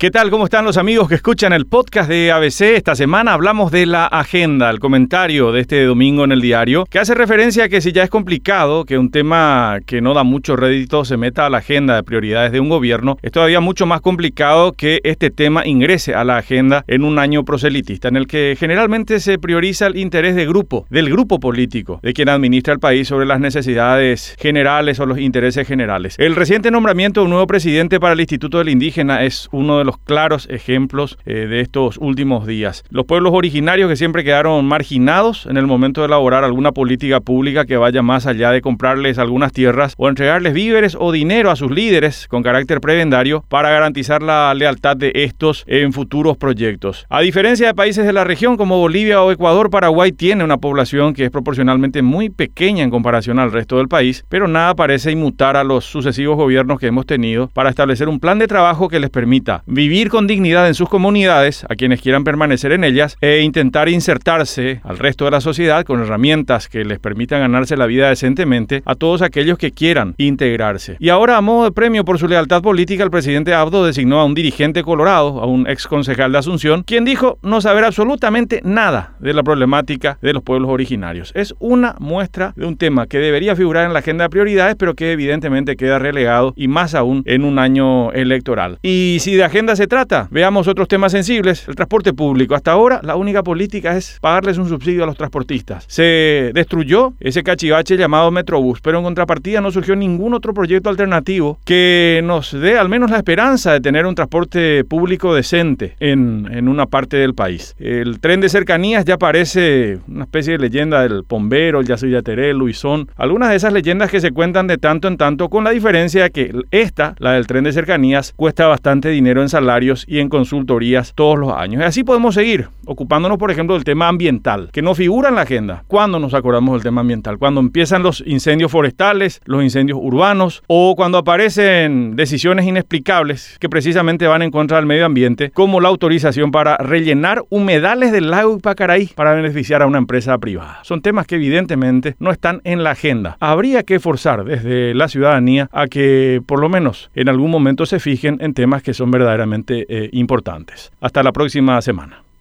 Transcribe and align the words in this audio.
¿Qué 0.00 0.12
tal? 0.12 0.30
¿Cómo 0.30 0.44
están 0.44 0.64
los 0.64 0.76
amigos 0.76 1.08
que 1.08 1.16
escuchan 1.16 1.52
el 1.52 1.66
podcast 1.66 2.08
de 2.08 2.30
ABC? 2.30 2.60
Esta 2.76 2.94
semana 2.94 3.32
hablamos 3.32 3.72
de 3.72 3.84
la 3.84 4.06
agenda, 4.06 4.70
el 4.70 4.78
comentario 4.78 5.50
de 5.50 5.62
este 5.62 5.82
domingo 5.82 6.22
en 6.22 6.30
el 6.30 6.40
diario, 6.40 6.84
que 6.88 7.00
hace 7.00 7.16
referencia 7.16 7.64
a 7.64 7.68
que 7.68 7.80
si 7.80 7.90
ya 7.90 8.04
es 8.04 8.08
complicado 8.08 8.84
que 8.84 8.96
un 8.96 9.10
tema 9.10 9.80
que 9.86 10.00
no 10.00 10.14
da 10.14 10.22
mucho 10.22 10.54
rédito 10.54 11.04
se 11.04 11.16
meta 11.16 11.46
a 11.46 11.50
la 11.50 11.58
agenda 11.58 11.96
de 11.96 12.04
prioridades 12.04 12.52
de 12.52 12.60
un 12.60 12.68
gobierno, 12.68 13.18
es 13.22 13.32
todavía 13.32 13.58
mucho 13.58 13.86
más 13.86 14.00
complicado 14.00 14.70
que 14.70 15.00
este 15.02 15.30
tema 15.30 15.66
ingrese 15.66 16.14
a 16.14 16.22
la 16.22 16.36
agenda 16.36 16.84
en 16.86 17.02
un 17.02 17.18
año 17.18 17.44
proselitista, 17.44 18.06
en 18.06 18.18
el 18.18 18.28
que 18.28 18.54
generalmente 18.56 19.18
se 19.18 19.36
prioriza 19.40 19.88
el 19.88 19.96
interés 19.96 20.36
de 20.36 20.46
grupo, 20.46 20.86
del 20.90 21.10
grupo 21.10 21.40
político, 21.40 21.98
de 22.04 22.12
quien 22.12 22.28
administra 22.28 22.72
el 22.72 22.78
país 22.78 23.08
sobre 23.08 23.26
las 23.26 23.40
necesidades 23.40 24.36
generales 24.38 25.00
o 25.00 25.06
los 25.06 25.18
intereses 25.18 25.66
generales. 25.66 26.14
El 26.18 26.36
reciente 26.36 26.70
nombramiento 26.70 27.20
de 27.20 27.24
un 27.24 27.30
nuevo 27.30 27.48
presidente 27.48 27.98
para 27.98 28.12
el 28.12 28.20
Instituto 28.20 28.58
del 28.58 28.68
Indígena 28.68 29.24
es 29.24 29.48
uno 29.50 29.78
de 29.78 29.87
los 29.88 29.96
claros 29.96 30.46
ejemplos 30.50 31.16
eh, 31.24 31.46
de 31.46 31.62
estos 31.62 31.96
últimos 31.96 32.46
días. 32.46 32.84
Los 32.90 33.06
pueblos 33.06 33.32
originarios 33.32 33.88
que 33.88 33.96
siempre 33.96 34.22
quedaron 34.22 34.66
marginados 34.66 35.46
en 35.46 35.56
el 35.56 35.66
momento 35.66 36.02
de 36.02 36.08
elaborar 36.08 36.44
alguna 36.44 36.72
política 36.72 37.20
pública 37.20 37.64
que 37.64 37.78
vaya 37.78 38.02
más 38.02 38.26
allá 38.26 38.50
de 38.50 38.60
comprarles 38.60 39.18
algunas 39.18 39.50
tierras 39.54 39.94
o 39.96 40.10
entregarles 40.10 40.52
víveres 40.52 40.94
o 41.00 41.10
dinero 41.10 41.50
a 41.50 41.56
sus 41.56 41.70
líderes 41.70 42.28
con 42.28 42.42
carácter 42.42 42.82
prebendario 42.82 43.42
para 43.48 43.70
garantizar 43.70 44.22
la 44.22 44.52
lealtad 44.52 44.94
de 44.94 45.10
estos 45.14 45.64
en 45.66 45.94
futuros 45.94 46.36
proyectos. 46.36 47.06
A 47.08 47.22
diferencia 47.22 47.68
de 47.68 47.74
países 47.74 48.04
de 48.04 48.12
la 48.12 48.24
región 48.24 48.58
como 48.58 48.78
Bolivia 48.78 49.22
o 49.22 49.32
Ecuador, 49.32 49.70
Paraguay 49.70 50.12
tiene 50.12 50.44
una 50.44 50.58
población 50.58 51.14
que 51.14 51.24
es 51.24 51.30
proporcionalmente 51.30 52.02
muy 52.02 52.28
pequeña 52.28 52.84
en 52.84 52.90
comparación 52.90 53.38
al 53.38 53.52
resto 53.52 53.78
del 53.78 53.88
país, 53.88 54.22
pero 54.28 54.48
nada 54.48 54.74
parece 54.74 55.12
inmutar 55.12 55.56
a 55.56 55.64
los 55.64 55.86
sucesivos 55.86 56.36
gobiernos 56.36 56.78
que 56.78 56.88
hemos 56.88 57.06
tenido 57.06 57.48
para 57.54 57.70
establecer 57.70 58.10
un 58.10 58.20
plan 58.20 58.38
de 58.38 58.48
trabajo 58.48 58.90
que 58.90 59.00
les 59.00 59.08
permita 59.08 59.62
vivir 59.78 60.08
con 60.08 60.26
dignidad 60.26 60.66
en 60.66 60.74
sus 60.74 60.88
comunidades, 60.88 61.64
a 61.68 61.76
quienes 61.76 62.00
quieran 62.00 62.24
permanecer 62.24 62.72
en 62.72 62.82
ellas, 62.82 63.16
e 63.20 63.42
intentar 63.42 63.88
insertarse 63.88 64.80
al 64.82 64.98
resto 64.98 65.24
de 65.24 65.30
la 65.30 65.40
sociedad 65.40 65.84
con 65.84 66.02
herramientas 66.02 66.68
que 66.68 66.84
les 66.84 66.98
permitan 66.98 67.42
ganarse 67.42 67.76
la 67.76 67.86
vida 67.86 68.08
decentemente 68.08 68.82
a 68.84 68.96
todos 68.96 69.22
aquellos 69.22 69.56
que 69.56 69.70
quieran 69.70 70.16
integrarse. 70.18 70.96
Y 70.98 71.10
ahora, 71.10 71.36
a 71.36 71.42
modo 71.42 71.62
de 71.62 71.70
premio 71.70 72.04
por 72.04 72.18
su 72.18 72.26
lealtad 72.26 72.60
política, 72.60 73.04
el 73.04 73.12
presidente 73.12 73.54
Abdo 73.54 73.86
designó 73.86 74.18
a 74.18 74.24
un 74.24 74.34
dirigente 74.34 74.82
colorado, 74.82 75.40
a 75.40 75.46
un 75.46 75.68
ex 75.68 75.86
concejal 75.86 76.32
de 76.32 76.38
Asunción, 76.38 76.82
quien 76.82 77.04
dijo 77.04 77.38
no 77.42 77.60
saber 77.60 77.84
absolutamente 77.84 78.60
nada 78.64 79.14
de 79.20 79.32
la 79.32 79.44
problemática 79.44 80.18
de 80.20 80.32
los 80.32 80.42
pueblos 80.42 80.70
originarios. 80.70 81.30
Es 81.36 81.54
una 81.60 81.94
muestra 82.00 82.52
de 82.56 82.66
un 82.66 82.76
tema 82.76 83.06
que 83.06 83.18
debería 83.18 83.54
figurar 83.54 83.86
en 83.86 83.92
la 83.92 84.00
agenda 84.00 84.24
de 84.24 84.30
prioridades, 84.30 84.74
pero 84.76 84.94
que 84.94 85.12
evidentemente 85.12 85.76
queda 85.76 86.00
relegado 86.00 86.52
y 86.56 86.66
más 86.66 86.96
aún 86.96 87.22
en 87.26 87.44
un 87.44 87.60
año 87.60 88.10
electoral. 88.10 88.80
Y 88.82 89.18
si 89.20 89.36
de 89.36 89.44
agenda 89.44 89.67
se 89.76 89.86
trata. 89.86 90.28
Veamos 90.30 90.68
otros 90.68 90.88
temas 90.88 91.12
sensibles. 91.12 91.66
El 91.68 91.74
transporte 91.74 92.12
público. 92.12 92.54
Hasta 92.54 92.72
ahora 92.72 93.00
la 93.02 93.16
única 93.16 93.42
política 93.42 93.96
es 93.96 94.18
pagarles 94.20 94.58
un 94.58 94.68
subsidio 94.68 95.02
a 95.04 95.06
los 95.06 95.16
transportistas. 95.16 95.84
Se 95.88 96.52
destruyó 96.54 97.14
ese 97.20 97.42
cachivache 97.42 97.96
llamado 97.96 98.30
Metrobús, 98.30 98.80
pero 98.80 98.98
en 98.98 99.04
contrapartida 99.04 99.60
no 99.60 99.70
surgió 99.70 99.96
ningún 99.96 100.34
otro 100.34 100.54
proyecto 100.54 100.90
alternativo 100.90 101.58
que 101.64 102.20
nos 102.24 102.52
dé 102.52 102.78
al 102.78 102.88
menos 102.88 103.10
la 103.10 103.16
esperanza 103.16 103.72
de 103.72 103.80
tener 103.80 104.06
un 104.06 104.14
transporte 104.14 104.84
público 104.84 105.34
decente 105.34 105.96
en, 105.98 106.48
en 106.52 106.68
una 106.68 106.86
parte 106.86 107.16
del 107.16 107.34
país. 107.34 107.74
El 107.78 108.20
tren 108.20 108.40
de 108.40 108.48
cercanías 108.48 109.04
ya 109.04 109.16
parece 109.18 109.98
una 110.06 110.24
especie 110.24 110.52
de 110.52 110.58
leyenda 110.58 111.02
del 111.02 111.24
Pombero, 111.24 111.80
el 111.80 111.86
Yacyretá, 111.86 112.28
Luisón, 112.52 113.08
algunas 113.16 113.50
de 113.50 113.56
esas 113.56 113.72
leyendas 113.72 114.10
que 114.10 114.20
se 114.20 114.32
cuentan 114.32 114.66
de 114.66 114.78
tanto 114.78 115.08
en 115.08 115.16
tanto, 115.16 115.48
con 115.48 115.64
la 115.64 115.70
diferencia 115.70 116.28
que 116.30 116.52
esta, 116.70 117.14
la 117.18 117.32
del 117.32 117.46
tren 117.46 117.64
de 117.64 117.72
cercanías, 117.72 118.32
cuesta 118.36 118.66
bastante 118.66 119.08
dinero 119.08 119.42
en 119.42 119.48
salarios 119.58 120.04
y 120.06 120.20
en 120.20 120.28
consultorías 120.28 121.12
todos 121.14 121.38
los 121.38 121.52
años. 121.52 121.82
Así 121.82 122.04
podemos 122.04 122.34
seguir 122.34 122.68
ocupándonos, 122.86 123.38
por 123.38 123.50
ejemplo, 123.50 123.74
del 123.74 123.84
tema 123.84 124.08
ambiental, 124.08 124.70
que 124.72 124.82
no 124.82 124.94
figura 124.94 125.28
en 125.28 125.34
la 125.34 125.42
agenda. 125.42 125.84
¿Cuándo 125.88 126.18
nos 126.18 126.32
acordamos 126.32 126.74
del 126.74 126.82
tema 126.82 127.02
ambiental? 127.02 127.38
Cuando 127.38 127.60
empiezan 127.60 128.02
los 128.02 128.22
incendios 128.26 128.70
forestales, 128.70 129.42
los 129.44 129.62
incendios 129.62 129.98
urbanos 130.00 130.62
o 130.68 130.94
cuando 130.96 131.18
aparecen 131.18 132.16
decisiones 132.16 132.66
inexplicables 132.66 133.58
que 133.60 133.68
precisamente 133.68 134.26
van 134.26 134.42
en 134.42 134.50
contra 134.50 134.78
del 134.78 134.86
medio 134.86 135.04
ambiente, 135.04 135.50
como 135.50 135.80
la 135.80 135.88
autorización 135.88 136.50
para 136.50 136.76
rellenar 136.78 137.44
humedales 137.50 138.12
del 138.12 138.30
lago 138.30 138.56
Ipacaraí 138.56 139.10
para 139.14 139.34
beneficiar 139.34 139.82
a 139.82 139.86
una 139.86 139.98
empresa 139.98 140.38
privada. 140.38 140.78
Son 140.82 141.02
temas 141.02 141.26
que 141.26 141.34
evidentemente 141.34 142.16
no 142.18 142.30
están 142.30 142.60
en 142.64 142.84
la 142.84 142.92
agenda. 142.92 143.36
Habría 143.40 143.82
que 143.82 144.00
forzar 144.00 144.44
desde 144.44 144.94
la 144.94 145.08
ciudadanía 145.08 145.68
a 145.72 145.88
que 145.88 146.40
por 146.46 146.60
lo 146.60 146.68
menos 146.68 147.10
en 147.14 147.28
algún 147.28 147.50
momento 147.50 147.84
se 147.86 148.00
fijen 148.00 148.38
en 148.40 148.54
temas 148.54 148.82
que 148.82 148.94
son 148.94 149.10
verdaderamente 149.10 149.47
eh, 149.88 150.10
importantes. 150.12 150.92
Hasta 151.00 151.22
la 151.22 151.32
próxima 151.32 151.80
semana. 151.82 152.27